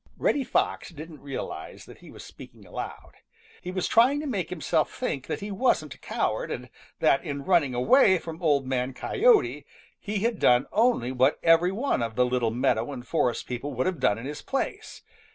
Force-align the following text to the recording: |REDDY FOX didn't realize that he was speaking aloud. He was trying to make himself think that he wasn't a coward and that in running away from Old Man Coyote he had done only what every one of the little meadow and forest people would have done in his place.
|REDDY 0.17 0.43
FOX 0.43 0.89
didn't 0.89 1.21
realize 1.21 1.85
that 1.85 1.99
he 1.99 2.09
was 2.09 2.23
speaking 2.25 2.65
aloud. 2.65 3.11
He 3.61 3.69
was 3.71 3.87
trying 3.87 4.19
to 4.21 4.25
make 4.25 4.49
himself 4.49 4.91
think 4.91 5.27
that 5.27 5.41
he 5.41 5.51
wasn't 5.51 5.93
a 5.93 5.99
coward 5.99 6.49
and 6.49 6.71
that 7.01 7.23
in 7.23 7.43
running 7.45 7.75
away 7.75 8.17
from 8.17 8.41
Old 8.41 8.65
Man 8.65 8.95
Coyote 8.95 9.63
he 9.99 10.19
had 10.21 10.39
done 10.39 10.65
only 10.71 11.11
what 11.11 11.39
every 11.43 11.71
one 11.71 12.01
of 12.01 12.15
the 12.15 12.25
little 12.25 12.49
meadow 12.49 12.91
and 12.91 13.05
forest 13.07 13.45
people 13.45 13.75
would 13.75 13.85
have 13.85 13.99
done 13.99 14.17
in 14.17 14.25
his 14.25 14.41
place. 14.41 15.03